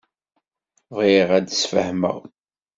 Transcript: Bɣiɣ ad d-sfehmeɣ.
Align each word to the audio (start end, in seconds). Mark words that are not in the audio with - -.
Bɣiɣ 0.95 1.29
ad 1.37 1.45
d-sfehmeɣ. 1.47 2.17